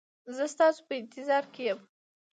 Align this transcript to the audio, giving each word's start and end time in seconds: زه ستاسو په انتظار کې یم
زه 0.35 0.43
ستاسو 0.53 0.81
په 0.87 0.93
انتظار 1.01 1.43
کې 1.53 1.61
یم 1.69 1.79